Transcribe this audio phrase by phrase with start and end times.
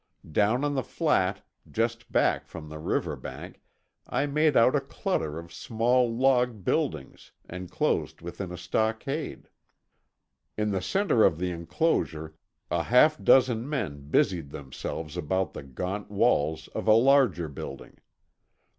[0.31, 3.61] Down on the flat, just back from the river bank,
[4.09, 9.47] I made out a clutter of small log buildings enclosed within a stockade.
[10.57, 12.33] In the center of the enclosure
[12.71, 17.97] a half dozen men busied themselves about the gaunt walls of a larger building.